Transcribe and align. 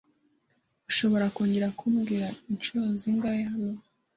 Ushobora 0.89 1.25
kongera 1.35 1.67
kumbwira 1.79 2.27
inshuro 2.51 2.83
zingahe 3.01 3.41
hano? 3.51 3.75